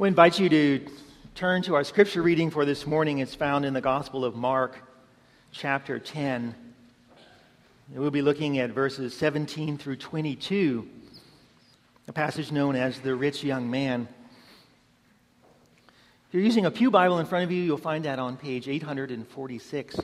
[0.00, 0.86] We invite you to
[1.34, 3.18] turn to our scripture reading for this morning.
[3.18, 4.78] It's found in the Gospel of Mark,
[5.52, 6.54] chapter 10.
[7.90, 10.88] We'll be looking at verses 17 through 22,
[12.08, 14.08] a passage known as the rich young man.
[16.28, 18.68] If you're using a Pew Bible in front of you, you'll find that on page
[18.68, 20.00] 846.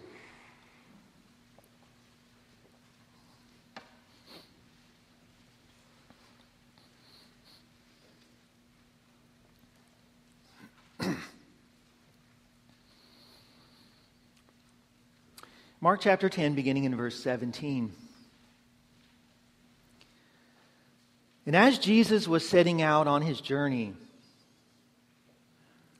[15.87, 17.93] Mark chapter 10, beginning in verse 17.
[21.47, 23.95] And as Jesus was setting out on his journey,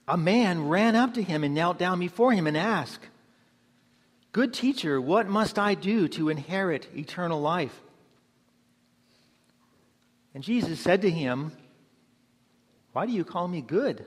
[0.09, 3.07] a man ran up to him and knelt down before him and asked,
[4.33, 7.81] Good teacher, what must I do to inherit eternal life?
[10.35, 11.53] And Jesus said to him,
[12.93, 14.05] Why do you call me good?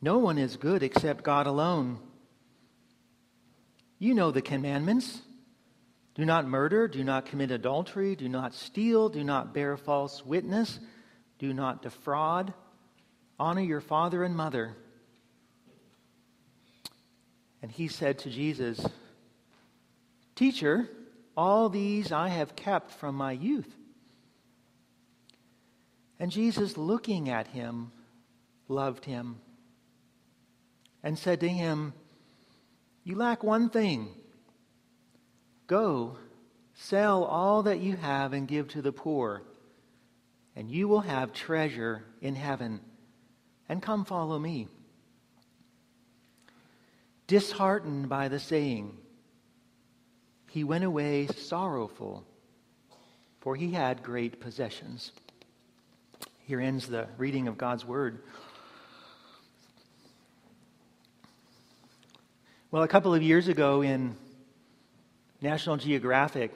[0.00, 1.98] No one is good except God alone.
[4.00, 5.20] You know the commandments
[6.14, 10.80] do not murder, do not commit adultery, do not steal, do not bear false witness,
[11.38, 12.52] do not defraud,
[13.38, 14.74] honor your father and mother.
[17.62, 18.84] And he said to Jesus,
[20.34, 20.88] Teacher,
[21.36, 23.76] all these I have kept from my youth.
[26.18, 27.92] And Jesus, looking at him,
[28.66, 29.40] loved him
[31.02, 31.92] and said to him,
[33.04, 34.08] you lack one thing.
[35.66, 36.16] Go,
[36.74, 39.42] sell all that you have and give to the poor,
[40.56, 42.80] and you will have treasure in heaven.
[43.68, 44.66] And come follow me.
[47.28, 48.96] Disheartened by the saying,
[50.50, 52.24] he went away sorrowful,
[53.40, 55.12] for he had great possessions.
[56.40, 58.24] Here ends the reading of God's word.
[62.72, 64.14] Well, a couple of years ago in
[65.40, 66.54] National Geographic,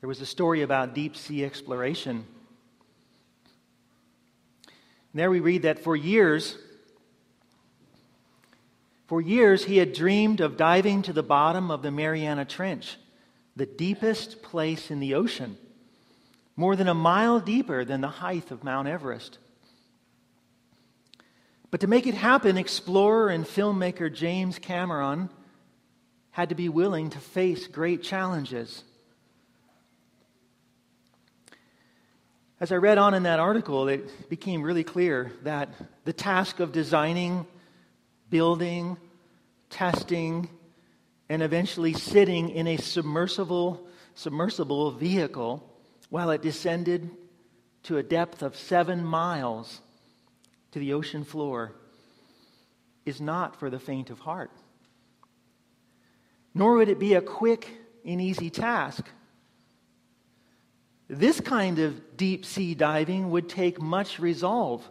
[0.00, 2.26] there was a story about deep sea exploration.
[4.66, 6.58] And there we read that for years,
[9.06, 12.98] for years he had dreamed of diving to the bottom of the Mariana Trench,
[13.56, 15.56] the deepest place in the ocean,
[16.56, 19.38] more than a mile deeper than the height of Mount Everest.
[21.70, 25.30] But to make it happen, explorer and filmmaker James Cameron
[26.32, 28.82] had to be willing to face great challenges.
[32.58, 35.70] As I read on in that article, it became really clear that
[36.04, 37.46] the task of designing,
[38.28, 38.98] building,
[39.70, 40.48] testing,
[41.28, 45.64] and eventually sitting in a submersible, submersible vehicle
[46.10, 47.10] while it descended
[47.84, 49.80] to a depth of seven miles
[50.72, 51.72] to the ocean floor
[53.04, 54.50] is not for the faint of heart.
[56.54, 57.68] Nor would it be a quick
[58.04, 59.06] and easy task.
[61.08, 64.88] This kind of deep sea diving would take much resolve.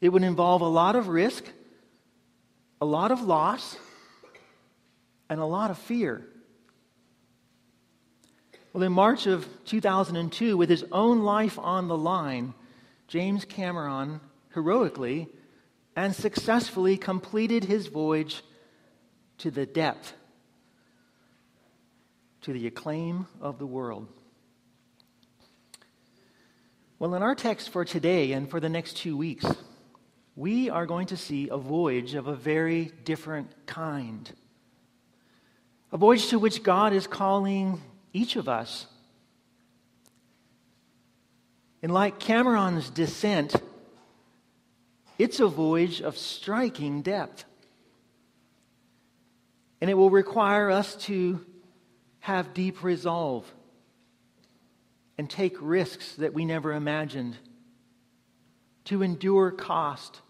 [0.00, 1.44] It would involve a lot of risk,
[2.80, 3.76] a lot of loss,
[5.28, 6.24] and a lot of fear.
[8.72, 12.54] Well, in March of 2002, with his own life on the line,
[13.06, 14.20] James Cameron
[14.54, 15.28] heroically
[15.96, 18.42] and successfully completed his voyage
[19.38, 20.14] to the depth,
[22.40, 24.06] to the acclaim of the world.
[26.98, 29.44] Well, in our text for today and for the next two weeks,
[30.36, 34.30] we are going to see a voyage of a very different kind.
[35.92, 37.80] A voyage to which God is calling
[38.12, 38.86] each of us.
[41.82, 43.54] And like Cameron's descent
[45.18, 47.44] it's a voyage of striking depth.
[49.80, 51.44] And it will require us to
[52.20, 53.44] have deep resolve
[55.18, 57.36] and take risks that we never imagined,
[58.84, 60.20] to endure cost,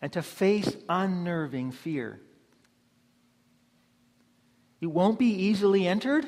[0.00, 2.20] and to face unnerving fear.
[4.80, 6.26] It won't be easily entered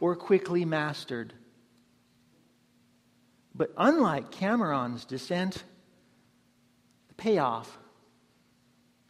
[0.00, 1.32] or quickly mastered.
[3.54, 5.64] But unlike Cameron's descent,
[7.08, 7.78] the payoff,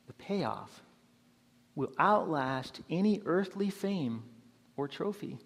[0.06, 0.82] the payoff
[1.74, 4.22] will outlast any earthly fame
[4.76, 5.38] or trophy.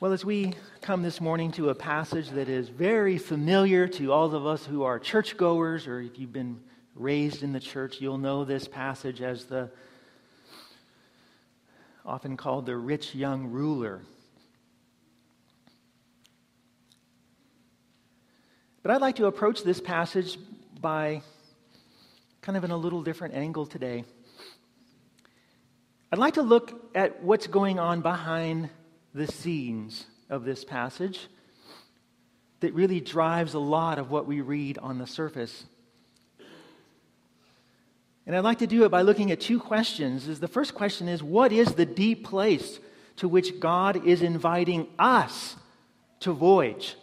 [0.00, 0.52] Well, as we
[0.82, 4.82] come this morning to a passage that is very familiar to all of us who
[4.82, 6.60] are churchgoers, or if you've been
[6.94, 9.70] raised in the church, you'll know this passage as the
[12.04, 14.02] often called the rich young ruler.
[18.84, 20.36] But I'd like to approach this passage
[20.78, 21.22] by
[22.42, 24.04] kind of in a little different angle today.
[26.12, 28.68] I'd like to look at what's going on behind
[29.14, 31.28] the scenes of this passage
[32.60, 35.64] that really drives a lot of what we read on the surface.
[38.26, 40.28] And I'd like to do it by looking at two questions.
[40.28, 42.80] Is the first question is what is the deep place
[43.16, 45.56] to which God is inviting us
[46.20, 46.96] to voyage?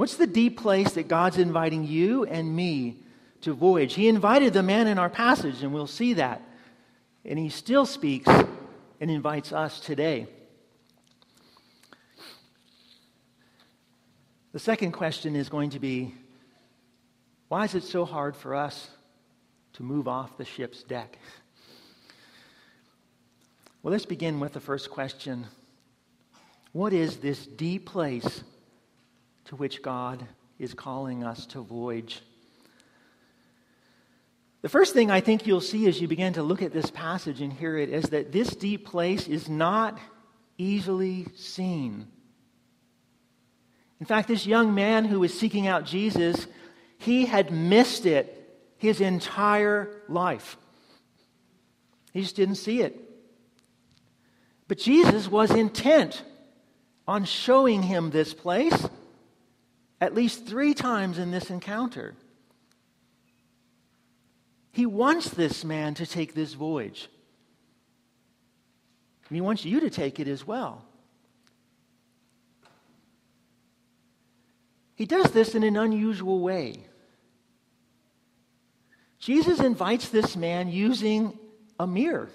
[0.00, 3.00] What's the deep place that God's inviting you and me
[3.42, 3.92] to voyage?
[3.92, 6.40] He invited the man in our passage, and we'll see that.
[7.22, 10.26] And he still speaks and invites us today.
[14.52, 16.14] The second question is going to be
[17.48, 18.88] why is it so hard for us
[19.74, 21.18] to move off the ship's deck?
[23.82, 25.46] Well, let's begin with the first question
[26.72, 28.44] What is this deep place
[29.50, 30.24] to which God
[30.60, 32.22] is calling us to voyage?
[34.62, 37.40] The first thing I think you'll see as you begin to look at this passage
[37.40, 39.98] and hear it is that this deep place is not
[40.56, 42.06] easily seen.
[43.98, 46.46] In fact, this young man who was seeking out Jesus,
[46.98, 48.36] he had missed it
[48.76, 50.56] his entire life.
[52.12, 52.96] He just didn't see it.
[54.68, 56.22] But Jesus was intent
[57.08, 58.88] on showing him this place
[60.00, 62.14] at least three times in this encounter.
[64.72, 67.08] He wants this man to take this voyage.
[69.28, 70.84] And he wants you to take it as well.
[74.94, 76.84] He does this in an unusual way.
[79.18, 81.38] Jesus invites this man using
[81.78, 82.30] a mirror.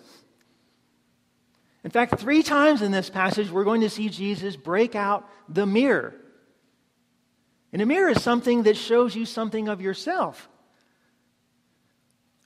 [1.84, 5.68] In fact, three times in this passage, we're going to see Jesus break out the
[5.68, 6.16] mirror.
[7.76, 10.48] And a mirror is something that shows you something of yourself.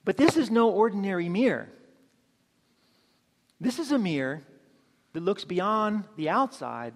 [0.04, 1.68] But this is no ordinary mirror.
[3.60, 4.42] This is a mirror
[5.12, 6.94] that looks beyond the outside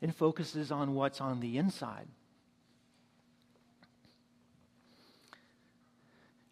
[0.00, 2.08] and focuses on what's on the inside.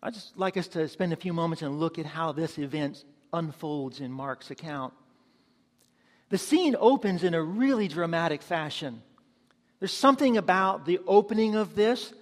[0.03, 3.07] I'd just like us to spend a few moments and look at how this event
[3.33, 4.93] unfolds in Mark's account.
[6.29, 9.01] The scene opens in a really dramatic fashion.
[9.81, 12.13] There's something about the opening of this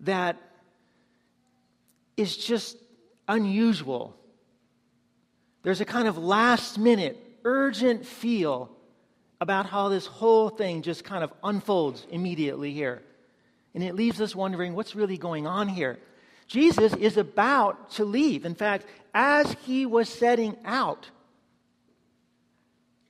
[0.00, 0.36] that
[2.16, 2.76] is just
[3.28, 4.16] unusual.
[5.62, 8.70] There's a kind of last minute, urgent feel
[9.40, 13.02] about how this whole thing just kind of unfolds immediately here.
[13.74, 15.98] And it leaves us wondering what's really going on here.
[16.46, 18.44] Jesus is about to leave.
[18.44, 21.10] In fact, as he was setting out,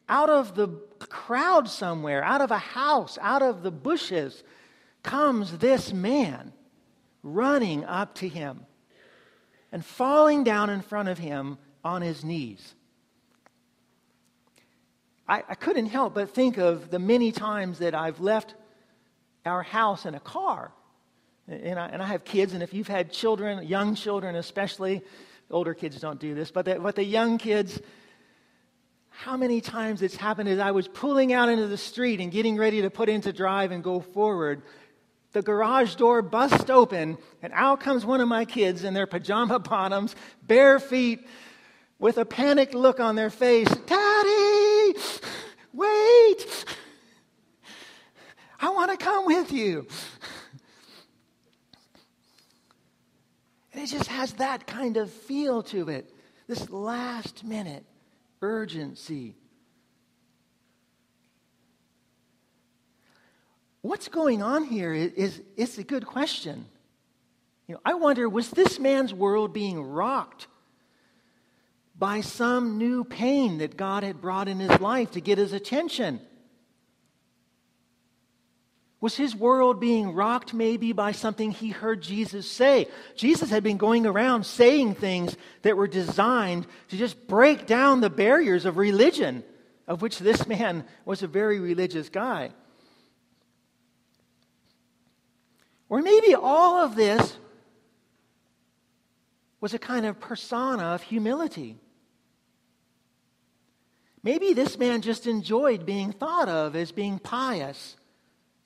[0.08, 0.69] out of the
[0.99, 4.43] crowd somewhere, out of a house, out of the bushes,
[5.03, 6.53] comes this man
[7.23, 8.67] running up to him
[9.73, 12.75] and falling down in front of him on his knees.
[15.29, 18.55] I, I couldn't help but think of the many times that I've left
[19.44, 20.73] our house in a car.
[21.49, 25.03] And I, and I have kids, and if you've had children, young children especially,
[25.50, 27.81] older kids don't do this, but the, but the young kids,
[29.18, 32.56] how many times it's happened as I was pulling out into the street and getting
[32.56, 34.62] ready to put into drive and go forward,
[35.32, 39.58] the garage door busts open, and out comes one of my kids in their pajama
[39.58, 41.26] bottoms, bare feet,
[41.98, 43.69] with a panicked look on their face.
[43.69, 44.98] Daddy,
[45.72, 46.64] wait!
[48.60, 49.86] I want to come with you.
[53.72, 56.12] And it just has that kind of feel to it.
[56.48, 57.84] This last minute
[58.40, 59.34] urgency.
[63.82, 66.66] What's going on here is, is, a good question.
[67.69, 70.48] You know, I wonder was this man's world being rocked
[71.98, 76.20] by some new pain that God had brought in his life to get his attention?
[79.00, 82.88] Was his world being rocked maybe by something he heard Jesus say?
[83.15, 88.08] Jesus had been going around saying things that were designed to just break down the
[88.08, 89.44] barriers of religion,
[89.86, 92.50] of which this man was a very religious guy.
[95.88, 97.36] Or maybe all of this
[99.60, 101.76] was a kind of persona of humility.
[104.22, 107.96] Maybe this man just enjoyed being thought of as being pious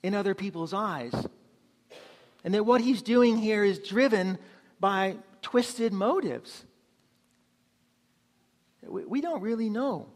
[0.03, 1.13] in other people's eyes.
[2.43, 4.37] And that what he's doing here is driven
[4.79, 6.63] by twisted motives.
[8.87, 10.07] We don't really know.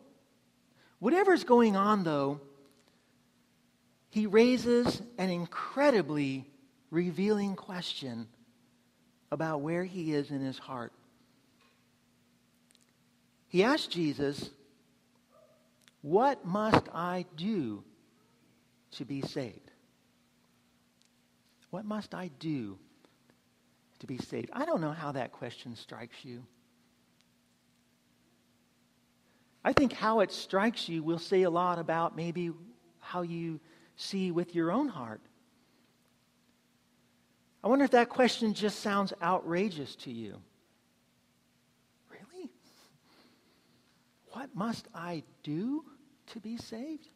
[1.00, 2.42] Whatever's going on, though,
[4.10, 6.46] he raises an incredibly
[6.90, 8.28] revealing question
[9.32, 10.94] about where he is in his heart.
[13.50, 14.50] He asked Jesus,
[16.02, 17.84] What must I do
[18.92, 19.65] to be saved?
[21.76, 22.80] What must I do
[24.00, 24.50] to be saved?
[24.54, 26.46] I don't know how that question strikes you.
[29.62, 32.52] I think how it strikes you will say a lot about maybe
[33.02, 33.60] how you
[33.98, 35.20] see with your own heart.
[37.62, 40.42] I wonder if that question just sounds outrageous to you.
[42.10, 42.52] Really?
[44.32, 45.84] What must I do
[46.28, 47.10] to be saved?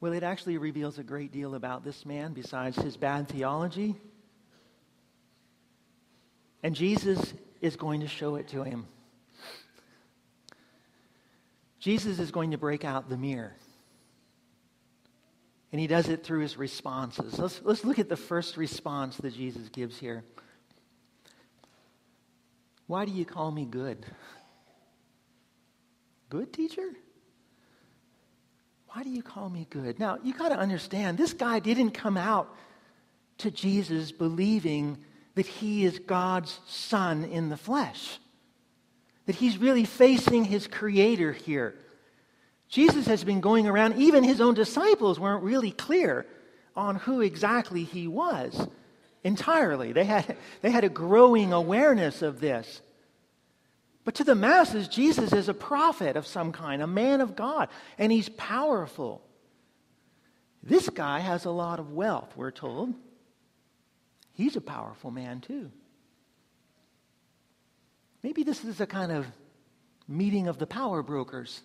[0.00, 3.96] Well, it actually reveals a great deal about this man besides his bad theology.
[6.62, 8.86] And Jesus is going to show it to him.
[11.78, 13.54] Jesus is going to break out the mirror.
[15.72, 17.38] And he does it through his responses.
[17.38, 20.24] Let's, let's look at the first response that Jesus gives here.
[22.86, 24.04] Why do you call me good?
[26.28, 26.88] Good teacher?
[28.92, 30.00] Why do you call me good?
[30.00, 32.52] Now, you got to understand, this guy didn't come out
[33.38, 34.98] to Jesus believing
[35.36, 38.18] that he is God's son in the flesh,
[39.26, 41.76] that he's really facing his creator here.
[42.68, 46.26] Jesus has been going around, even his own disciples weren't really clear
[46.74, 48.66] on who exactly he was
[49.22, 49.92] entirely.
[49.92, 52.80] They had, they had a growing awareness of this.
[54.10, 57.68] But to the masses, Jesus is a prophet of some kind, a man of God,
[57.96, 59.22] and he's powerful.
[60.64, 62.92] This guy has a lot of wealth, we're told.
[64.32, 65.70] He's a powerful man, too.
[68.24, 69.28] Maybe this is a kind of
[70.08, 71.60] meeting of the power brokers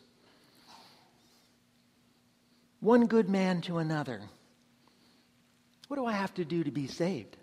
[2.80, 4.22] one good man to another.
[5.88, 7.38] What do I have to do to be saved?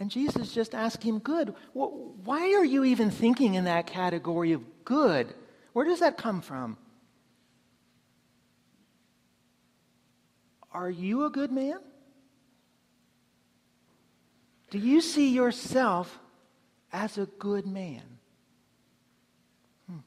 [0.00, 1.54] And Jesus just asked him, Good.
[1.74, 5.34] Why are you even thinking in that category of good?
[5.74, 6.78] Where does that come from?
[10.72, 11.78] Are you a good man?
[14.70, 16.18] Do you see yourself
[16.92, 18.02] as a good man?
[19.88, 19.98] Hmm.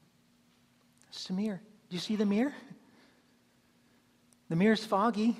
[1.12, 2.54] Samir, do you see the mirror?
[4.48, 5.36] The mirror's foggy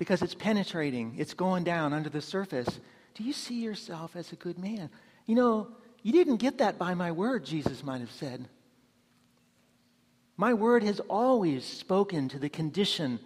[0.00, 2.80] because it's penetrating, it's going down under the surface.
[3.14, 4.88] Do you see yourself as a good man?
[5.26, 5.68] You know,
[6.02, 8.48] you didn't get that by my word, Jesus might have said.
[10.38, 13.20] My word has always spoken to the condition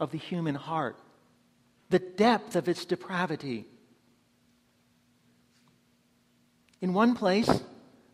[0.00, 0.96] of the human heart,
[1.90, 3.66] the depth of its depravity.
[6.80, 7.50] In one place,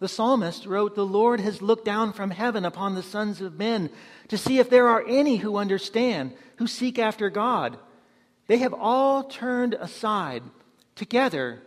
[0.00, 3.88] the psalmist wrote, The Lord has looked down from heaven upon the sons of men
[4.26, 7.78] to see if there are any who understand, who seek after God.
[8.50, 10.42] They have all turned aside.
[10.96, 11.62] Together,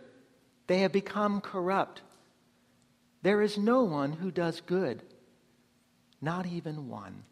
[0.66, 2.02] they have become corrupt.
[3.22, 5.02] There is no one who does good,
[6.20, 7.22] not even one.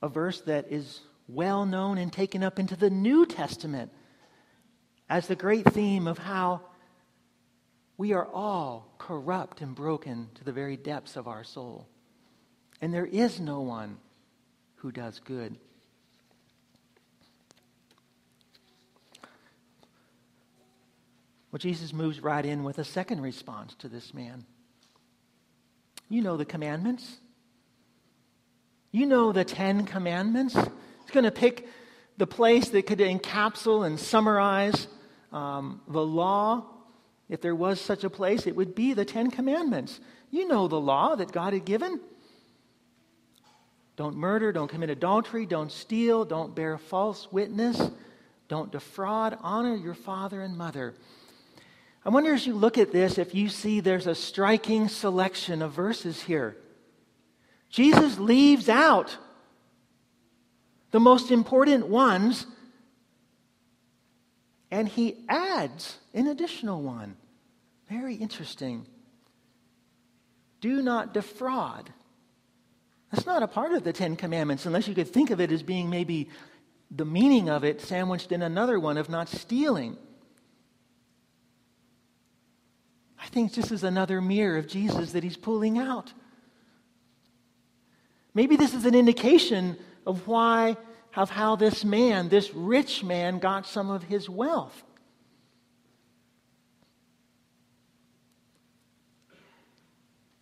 [0.00, 3.90] A verse that is well known and taken up into the New Testament
[5.08, 6.60] as the great theme of how
[7.98, 11.88] we are all corrupt and broken to the very depths of our soul.
[12.80, 13.98] And there is no one
[14.76, 15.58] who does good.
[21.50, 24.44] Well, Jesus moves right in with a second response to this man.
[26.08, 27.18] You know the commandments.
[28.92, 30.54] You know the Ten Commandments.
[30.54, 31.66] He's going to pick
[32.16, 34.86] the place that could encapsulate and summarize
[35.32, 36.64] um, the law
[37.30, 40.00] if there was such a place, it would be the Ten Commandments.
[40.32, 42.00] You know the law that God had given.
[43.94, 47.80] Don't murder, don't commit adultery, don't steal, don't bear false witness,
[48.48, 50.94] don't defraud, honor your father and mother.
[52.04, 55.72] I wonder as you look at this if you see there's a striking selection of
[55.72, 56.56] verses here.
[57.68, 59.16] Jesus leaves out
[60.90, 62.46] the most important ones
[64.70, 67.16] and he adds an additional one.
[67.88, 68.86] Very interesting.
[70.60, 71.92] Do not defraud.
[73.10, 75.62] That's not a part of the Ten Commandments, unless you could think of it as
[75.62, 76.28] being maybe
[76.90, 79.96] the meaning of it sandwiched in another one of not stealing.
[83.20, 86.12] I think this is another mirror of Jesus that he's pulling out.
[88.32, 90.76] Maybe this is an indication of why,
[91.14, 94.82] of how this man, this rich man, got some of his wealth.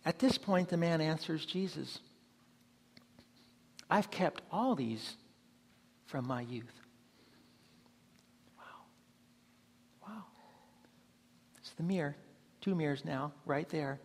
[0.05, 1.99] At this point, the man answers Jesus
[3.91, 5.17] I've kept all these
[6.05, 6.79] from my youth.
[8.57, 8.63] Wow.
[10.07, 10.23] Wow.
[11.57, 12.15] It's the mirror.
[12.61, 13.99] Two mirrors now, right there.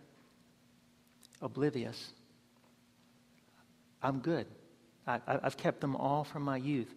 [1.42, 2.12] Oblivious.
[4.02, 4.46] I'm good.
[5.06, 6.92] I, have kept them all from my youth.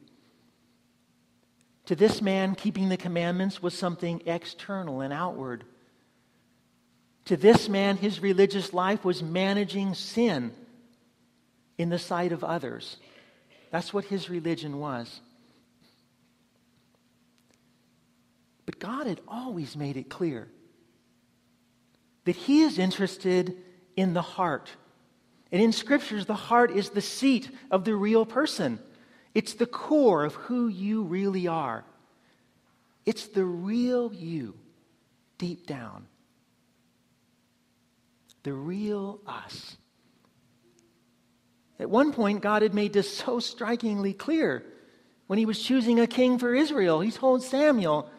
[1.87, 5.63] To this man, keeping the commandments was something external and outward.
[7.25, 10.51] To this man, his religious life was managing sin
[11.77, 12.97] in the sight of others.
[13.71, 15.21] That's what his religion was.
[18.65, 20.47] But God had always made it clear
[22.27, 23.55] that he is interested
[23.95, 24.69] in the heart.
[25.49, 28.79] And in scriptures, the heart is the seat of the real person.
[29.33, 31.85] It's the core of who you really are.
[33.05, 34.55] It's the real you
[35.37, 36.07] deep down.
[38.43, 39.77] The real us.
[41.79, 44.65] At one point, God had made this so strikingly clear
[45.27, 46.99] when he was choosing a king for Israel.
[46.99, 48.09] He told Samuel,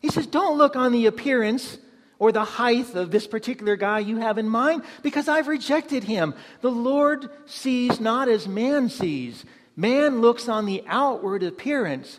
[0.00, 1.76] He says, Don't look on the appearance
[2.18, 6.34] or the height of this particular guy you have in mind because I've rejected him.
[6.60, 9.44] The Lord sees not as man sees.
[9.76, 12.18] Man looks on the outward appearance,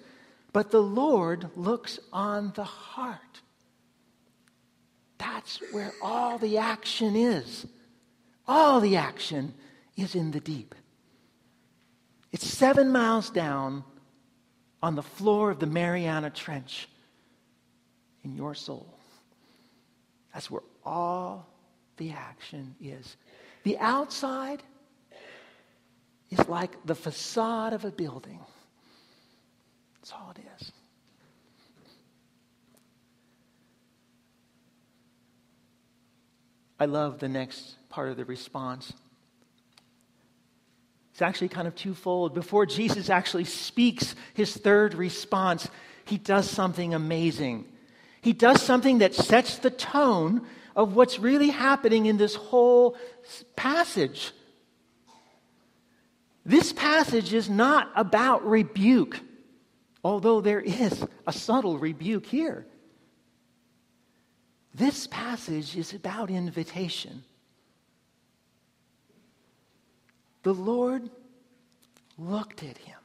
[0.53, 3.19] but the Lord looks on the heart.
[5.17, 7.67] That's where all the action is.
[8.47, 9.53] All the action
[9.97, 10.73] is in the deep.
[12.31, 13.83] It's seven miles down
[14.81, 16.87] on the floor of the Mariana Trench
[18.23, 18.98] in your soul.
[20.33, 21.47] That's where all
[21.97, 23.17] the action is.
[23.63, 24.63] The outside
[26.29, 28.39] is like the facade of a building.
[29.95, 30.71] That's all it is.
[36.79, 38.93] I love the next part of the response.
[41.11, 42.33] It's actually kind of twofold.
[42.33, 45.67] Before Jesus actually speaks his third response,
[46.05, 47.65] he does something amazing.
[48.21, 52.97] He does something that sets the tone of what's really happening in this whole
[53.55, 54.31] passage.
[56.45, 59.19] This passage is not about rebuke,
[60.03, 62.65] although there is a subtle rebuke here.
[64.73, 67.23] This passage is about invitation.
[70.43, 71.09] The Lord
[72.17, 72.98] looked at him.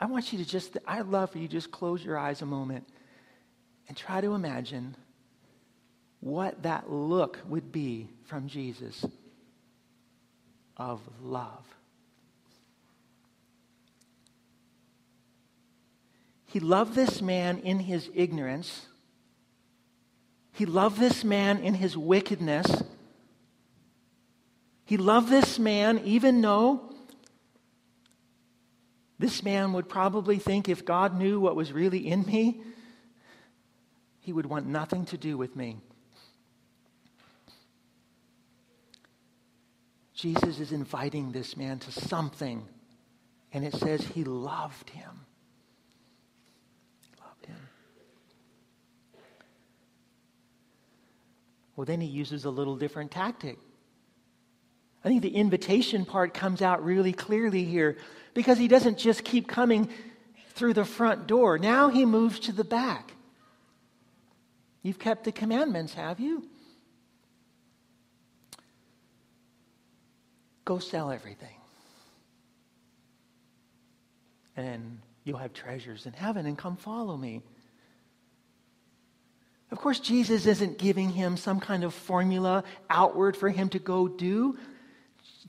[0.00, 2.88] I want you to just, I'd love for you just close your eyes a moment
[3.88, 4.96] and try to imagine
[6.20, 9.04] what that look would be from Jesus
[10.76, 11.64] of love.
[16.46, 18.86] He loved this man in his ignorance.
[20.52, 22.82] He loved this man in his wickedness.
[24.84, 26.87] He loved this man even though
[29.18, 32.60] this man would probably think if God knew what was really in me,
[34.20, 35.78] he would want nothing to do with me.
[40.14, 42.66] Jesus is inviting this man to something,
[43.52, 45.26] and it says he loved him.
[47.24, 47.68] Loved him.
[51.76, 53.58] Well, then he uses a little different tactic.
[55.04, 57.96] I think the invitation part comes out really clearly here
[58.38, 59.88] because he doesn't just keep coming
[60.50, 61.58] through the front door.
[61.58, 63.10] Now he moves to the back.
[64.80, 66.46] You've kept the commandments, have you?
[70.64, 71.56] Go sell everything.
[74.56, 77.42] And you'll have treasures in heaven and come follow me.
[79.72, 84.06] Of course, Jesus isn't giving him some kind of formula outward for him to go
[84.06, 84.56] do.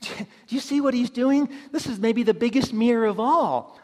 [0.00, 1.48] Do you see what he's doing?
[1.72, 3.78] This is maybe the biggest mirror of all.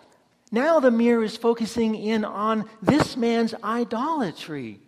[0.50, 4.81] Now the mirror is focusing in on this man's idolatry.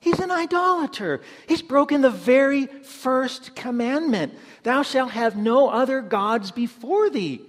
[0.00, 1.20] He's an idolater.
[1.46, 7.42] He's broken the very first commandment Thou shalt have no other gods before thee.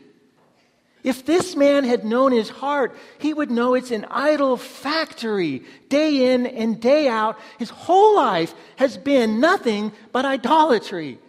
[1.03, 5.63] If this man had known his heart, he would know it's an idol factory.
[5.89, 11.19] Day in and day out, his whole life has been nothing but idolatry.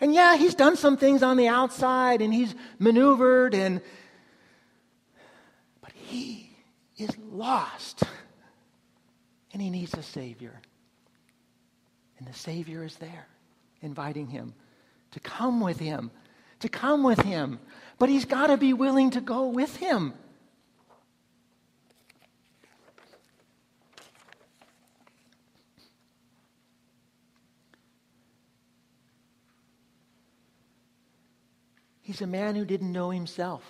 [0.00, 3.80] And yeah, he's done some things on the outside and he's maneuvered and
[5.80, 6.50] but he
[6.96, 8.02] is lost
[9.52, 10.60] and he needs a Savior.
[12.18, 13.26] And the Savior is there,
[13.80, 14.54] inviting him
[15.12, 16.10] to come with him,
[16.60, 17.58] to come with him.
[17.98, 20.12] But he's got to be willing to go with him.
[32.06, 33.64] He's a man who didn't know himself.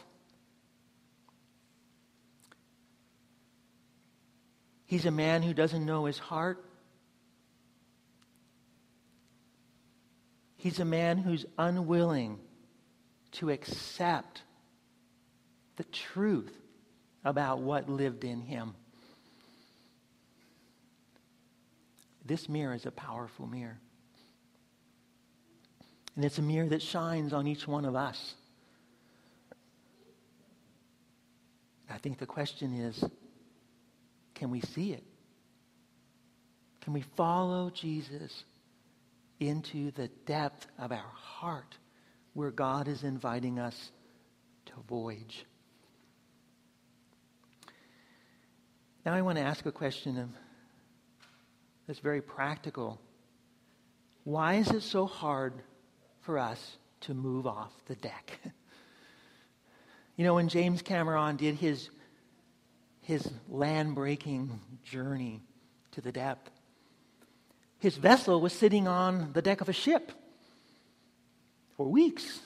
[4.85, 6.62] He's a man who doesn't know his heart.
[10.59, 12.38] He's a man who's unwilling
[13.33, 14.42] to accept
[15.77, 16.53] the truth
[17.25, 18.75] about what lived in him.
[22.22, 23.79] This mirror is a powerful mirror.
[26.16, 28.35] And it's a mirror that shines on each one of us.
[31.88, 33.05] I think the question is
[34.35, 35.05] can we see it?
[36.83, 38.44] Can we follow Jesus
[39.40, 41.76] into the depth of our heart
[42.35, 43.90] where God is inviting us
[44.66, 45.46] to voyage?
[49.05, 50.35] Now, I want to ask a question
[51.87, 53.00] that's very practical.
[54.24, 55.55] Why is it so hard
[56.26, 58.40] for us to move off the deck.
[60.16, 61.88] you know, when James Cameron did his,
[63.00, 65.40] his land breaking journey
[65.92, 66.50] to the depth,
[67.78, 70.10] his vessel was sitting on the deck of a ship
[71.76, 72.40] for weeks.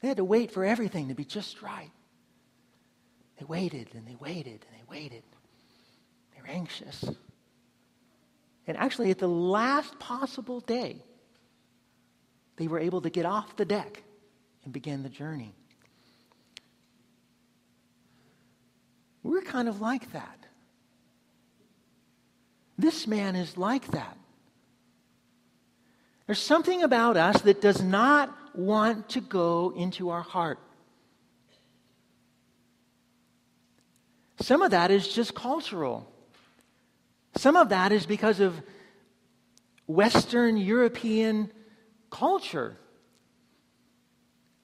[0.00, 1.90] They had to wait for everything to be just right.
[3.40, 5.24] They waited and they waited and they waited.
[6.34, 7.04] They were anxious.
[8.68, 11.02] And actually, at the last possible day,
[12.58, 14.02] they were able to get off the deck
[14.64, 15.54] and begin the journey.
[19.22, 20.46] We're kind of like that.
[22.76, 24.16] This man is like that.
[26.26, 30.58] There's something about us that does not want to go into our heart.
[34.40, 36.10] Some of that is just cultural.
[37.36, 38.60] Some of that is because of
[39.86, 41.50] Western European
[42.10, 42.76] culture.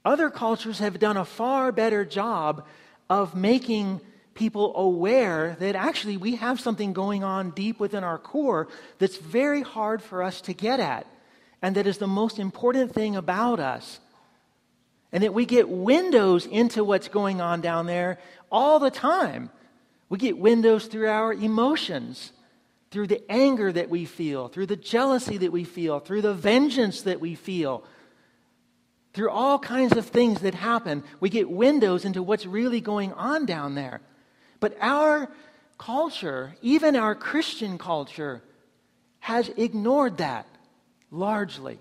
[0.05, 2.67] Other cultures have done a far better job
[3.09, 4.01] of making
[4.35, 9.63] people aware that actually we have something going on deep within our core that's very
[9.63, 11.07] hard for us to get at,
[11.63, 14.01] and that is the most important thing about us.
[15.13, 18.19] And that we get windows into what's going on down there
[18.51, 19.49] all the time.
[20.09, 22.33] We get windows through our emotions
[22.95, 27.03] through the anger that we feel, through the jealousy that we feel, through the vengeance
[27.03, 27.83] that we feel,
[29.13, 31.03] through all kinds of things that happen.
[31.19, 34.01] We get windows into what's really going on down there.
[34.61, 35.29] But our
[35.77, 38.45] culture, even our Christian culture,
[39.19, 40.47] has ignored that
[41.11, 41.81] largely.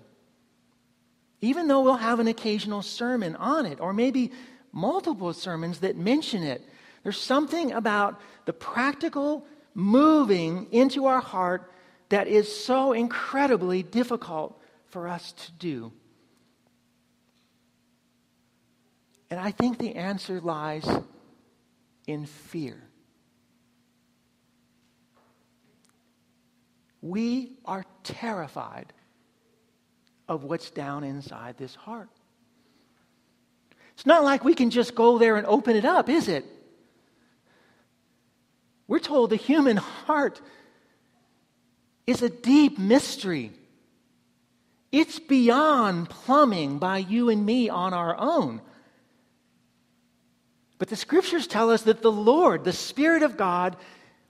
[1.40, 4.32] Even though we'll have an occasional sermon on it, or maybe
[4.72, 6.68] multiple sermons that mention it,
[7.04, 11.70] there's something about the practical moving into our heart
[12.08, 15.92] that is so incredibly difficult for us to do.
[19.30, 20.88] And I think the answer lies
[22.06, 22.80] in fear.
[27.02, 28.92] We are terrified
[30.28, 32.08] of what's down inside this heart.
[33.94, 36.44] It's not like we can just go there and open it up, is it?
[38.86, 40.40] We're told the human heart
[42.06, 43.52] is a deep mystery.
[44.92, 48.60] It's beyond plumbing by you and me on our own.
[50.78, 53.76] But the scriptures tell us that the Lord, the Spirit of God,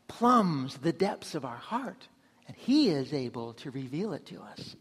[0.07, 2.07] plumbs the depths of our heart,
[2.47, 4.77] and He is able to reveal it to us.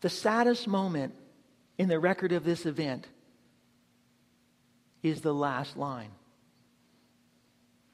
[0.00, 1.14] The saddest moment
[1.78, 3.06] in the record of this event
[5.02, 6.10] is the last line.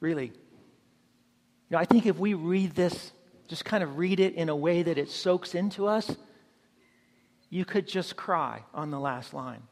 [0.01, 0.27] Really.
[0.27, 0.33] You
[1.71, 3.12] know, I think if we read this,
[3.49, 6.17] just kind of read it in a way that it soaks into us,
[7.51, 9.62] you could just cry on the last line.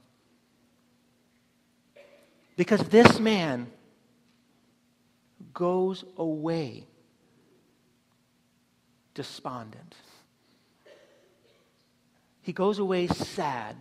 [2.56, 3.68] Because this man
[5.54, 6.86] goes away
[9.14, 9.94] despondent.
[12.50, 13.76] He goes away sad.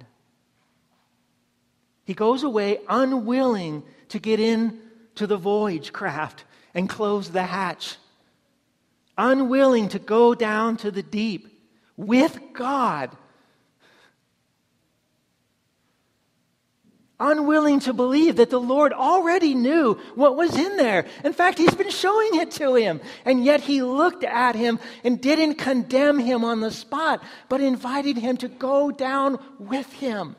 [2.03, 4.79] He goes away unwilling to get in
[5.15, 6.43] to the voyage craft
[6.75, 7.95] and close the hatch.
[9.17, 11.47] Unwilling to go down to the deep
[11.97, 13.09] with God
[17.19, 21.05] unwilling to believe that the Lord already knew what was in there.
[21.23, 23.01] In fact, he's been showing it to him.
[23.25, 28.17] And yet he looked at him and didn't condemn him on the spot, but invited
[28.17, 30.35] him to go down with him.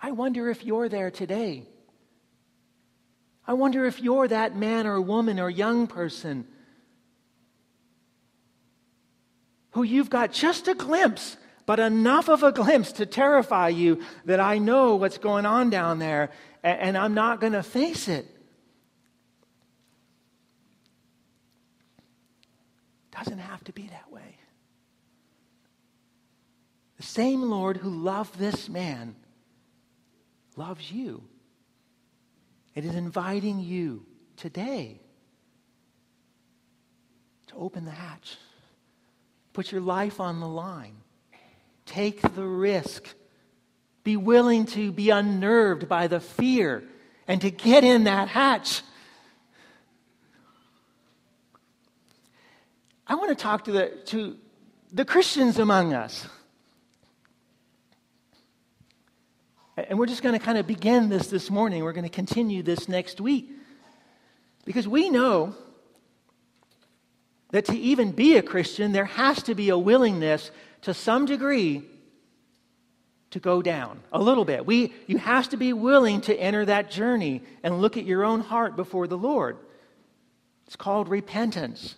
[0.00, 1.66] I wonder if you're there today.
[3.46, 6.46] I wonder if you're that man or woman or young person
[9.70, 11.36] who you've got just a glimpse,
[11.68, 15.98] but enough of a glimpse to terrify you that I know what's going on down
[15.98, 16.30] there
[16.62, 18.26] and, I'm not going to face it.
[23.10, 24.38] Doesn't have to be that way.
[26.96, 29.14] The same Lord who loved this man
[30.56, 31.22] loves you.
[32.74, 34.06] It is inviting you
[34.38, 35.02] today
[37.48, 38.38] to open the hatch,
[39.52, 40.96] put your life on the line,
[41.88, 43.08] take the risk,
[44.04, 46.84] be willing to be unnerved by the fear
[47.26, 48.82] and to get in that hatch.
[53.06, 54.36] I want to talk to the, to
[54.92, 56.26] the Christians among us.
[59.76, 61.84] And we're just going to kind of begin this this morning.
[61.84, 63.50] We're going to continue this next week.
[64.64, 65.54] Because we know
[67.50, 70.50] that to even be a Christian, there has to be a willingness
[70.82, 71.84] to some degree
[73.30, 74.64] to go down a little bit.
[74.64, 78.40] We, you have to be willing to enter that journey and look at your own
[78.40, 79.58] heart before the Lord.
[80.66, 81.96] It's called repentance.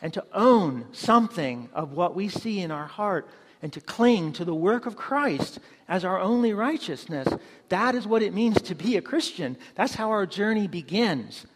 [0.00, 3.28] And to own something of what we see in our heart
[3.62, 7.28] and to cling to the work of Christ as our only righteousness.
[7.68, 9.56] That is what it means to be a Christian.
[9.74, 11.46] That's how our journey begins.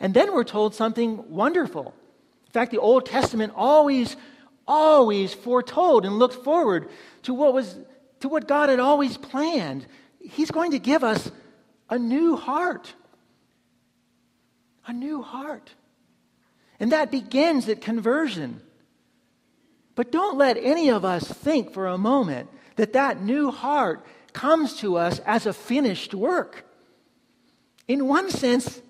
[0.00, 1.94] And then we're told something wonderful.
[2.46, 4.16] In fact, the Old Testament always,
[4.68, 6.88] always foretold and looked forward
[7.22, 7.76] to what was
[8.20, 9.86] to what God had always planned.
[10.20, 11.30] He's going to give us
[11.88, 12.92] a new heart.
[14.86, 15.70] A new heart.
[16.80, 18.60] And that begins at conversion.
[19.94, 24.76] But don't let any of us think for a moment that that new heart comes
[24.76, 26.64] to us as a finished work.
[27.88, 28.80] In one sense,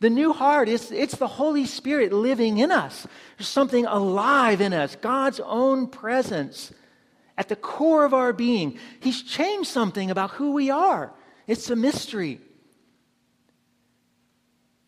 [0.00, 3.06] the new heart is it's the Holy Spirit living in us.
[3.36, 6.72] There's something alive in us, God's own presence
[7.36, 8.78] at the core of our being.
[9.00, 11.12] He's changed something about who we are.
[11.46, 12.40] It's a mystery.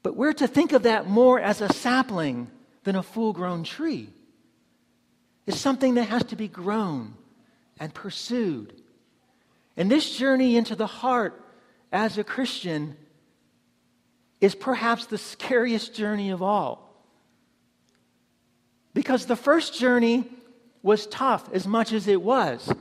[0.02, 2.50] But we're to think of that more as a sapling
[2.84, 4.08] than a full grown tree
[5.46, 7.14] It's something that has to be grown
[7.78, 8.80] and pursued.
[9.76, 11.44] And this journey into the heart
[11.92, 12.96] as a Christian
[14.40, 16.90] is perhaps the scariest journey of all.
[18.94, 20.24] Because the first journey
[20.82, 22.72] was tough as much as it was,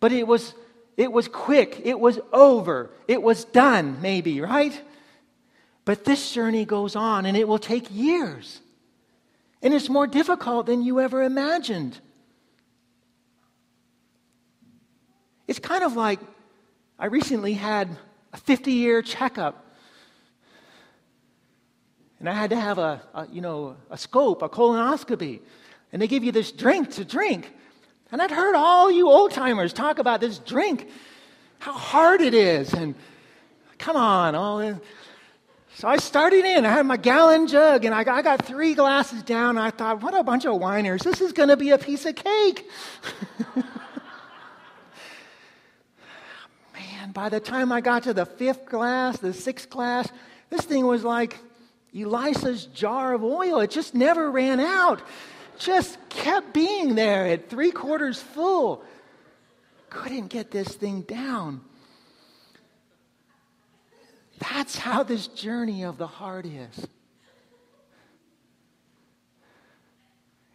[0.00, 0.54] but it was,
[0.96, 4.80] it was quick, it was over, it was done, maybe, right?
[5.84, 8.60] But this journey goes on and it will take years.
[9.62, 11.98] And it's more difficult than you ever imagined.
[15.46, 16.20] It's kind of like
[16.98, 17.88] I recently had
[18.32, 19.61] a 50 year checkup.
[22.22, 25.40] And I had to have a, a, you know, a scope, a colonoscopy.
[25.92, 27.50] And they give you this drink to drink.
[28.12, 30.88] And I'd heard all you old timers talk about this drink,
[31.58, 32.74] how hard it is.
[32.74, 32.94] And
[33.76, 34.78] come on, all this.
[35.74, 36.64] So I started in.
[36.64, 39.58] I had my gallon jug, and I got, I got three glasses down.
[39.58, 41.02] I thought, what a bunch of whiners.
[41.02, 42.70] This is going to be a piece of cake.
[46.72, 50.08] Man, by the time I got to the fifth glass, the sixth glass,
[50.50, 51.40] this thing was like
[51.94, 53.60] Elisha's jar of oil.
[53.60, 55.02] It just never ran out.
[55.58, 58.82] Just kept being there at three quarters full.
[59.90, 61.60] Couldn't get this thing down.
[64.38, 66.86] That's how this journey of the heart is.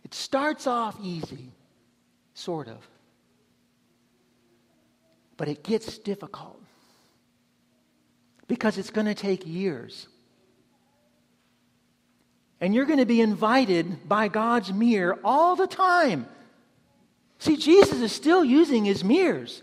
[0.04, 1.52] It starts off easy,
[2.34, 2.88] sort of,
[5.36, 6.62] but it gets difficult
[8.48, 10.08] because it's going to take years.
[12.60, 16.28] And you're going to be invited by God's mirror all the time.
[17.40, 19.62] See, Jesus is still using his mirrors.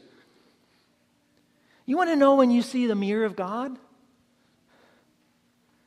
[1.87, 3.77] You want to know when you see the mirror of God?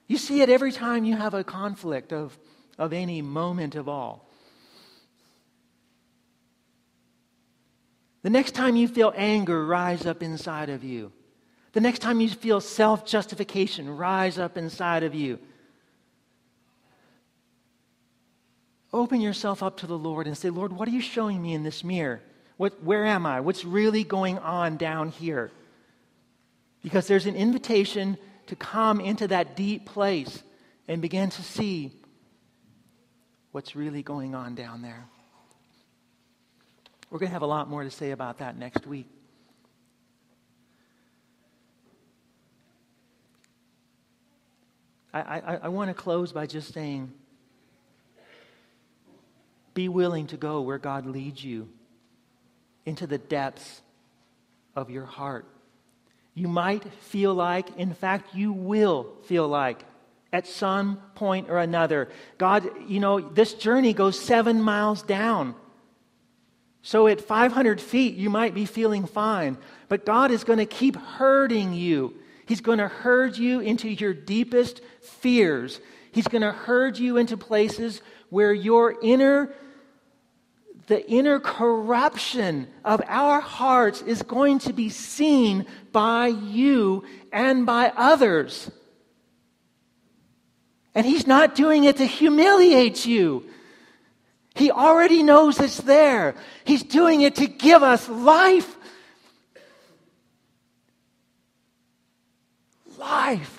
[0.08, 2.38] You see it every time you have a conflict of,
[2.78, 4.28] of any moment of all.
[8.24, 11.12] The next time you feel anger rise up inside of you,
[11.74, 15.39] the next time you feel self justification rise up inside of you,
[18.93, 21.63] Open yourself up to the Lord and say, Lord, what are you showing me in
[21.63, 22.21] this mirror?
[22.56, 23.41] What, where am I?
[23.41, 25.52] What's really going on down here?
[26.82, 30.41] Because there's an invitation to come into that deep place
[30.88, 31.91] and begin to see
[33.52, 35.06] what's really going on down there.
[37.10, 39.08] We're going to have a lot more to say about that next week.
[45.13, 47.12] I, I, I want to close by just saying,
[49.78, 51.70] be willing to go where God leads you
[52.88, 53.84] into the depths
[54.76, 55.46] of your heart.
[56.34, 59.84] You might feel like, in fact, you will feel like,
[60.34, 62.10] at some point or another,
[62.40, 65.54] God, you know, this journey goes seven miles down.
[66.82, 69.60] So at 500 feet, you might be feeling fine,
[69.90, 72.16] but God is going to keep herding you.
[72.48, 75.80] He's going to herd you into your deepest fears.
[76.12, 79.54] He's going to herd you into places where your inner
[80.88, 87.91] the inner corruption of our hearts is going to be seen by you and by
[87.95, 88.71] others.
[90.95, 93.45] And he's not doing it to humiliate you.
[94.56, 96.36] He already knows it's there.
[96.63, 98.76] He's doing it to give us life.
[102.97, 103.57] Life.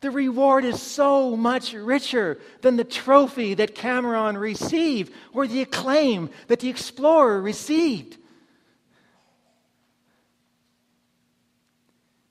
[0.00, 6.30] The reward is so much richer than the trophy that Cameron received or the acclaim
[6.46, 8.16] that the explorer received.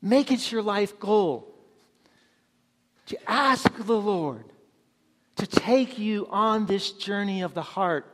[0.02, 1.54] Make it your life goal
[3.08, 4.46] to ask the Lord
[5.36, 8.06] to take you on this journey of the heart.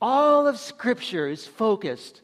[0.00, 2.20] All of Scripture is focused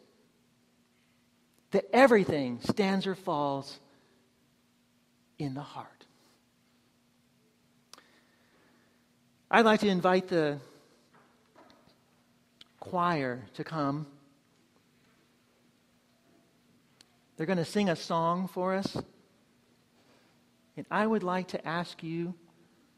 [1.72, 3.80] that everything stands or falls
[5.38, 6.06] in the heart.
[9.50, 10.58] I'd like to invite the
[12.80, 14.06] choir to come.
[17.36, 18.96] They're going to sing a song for us.
[20.76, 22.34] And I would like to ask you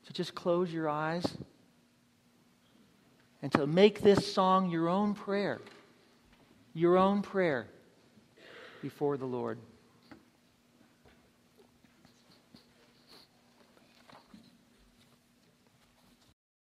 [0.07, 1.27] to just close your eyes
[3.43, 5.61] and to make this song your own prayer,
[6.75, 7.67] your own prayer
[8.83, 9.59] before the Lord.